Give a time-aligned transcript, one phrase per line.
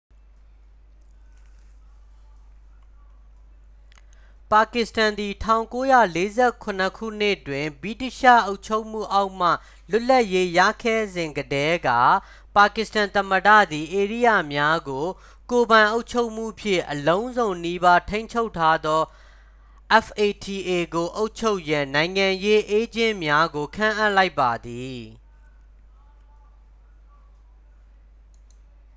[4.51, 5.81] "ပါကစ္စတန်သည် ၁၉
[6.15, 6.47] ၄၇
[6.97, 9.49] ခုနှစ်တွင် ဗြိတိသျှအုပ်ချုပ်မှုအောက်မှ
[9.89, 11.89] လွတ်လပ်ရေးရခဲ့စဉ်ကတည်းက
[12.55, 15.05] ပါကစ္စတန်သမ္မတသည် ဧရိယာများကို
[15.51, 19.01] ကိုယ်ပိုင်အုပ်ချုပ်မှုဖြင့် အလုံးစုံနီးပါးထိန်းချုပ်ထားသော
[20.03, 24.99] fata ကို အုပ်ချုပ်ရန် "နိုင်ငံရေးအေးဂျင့်များ" ကို ခန့်အပ်လိုက်ပါသည်။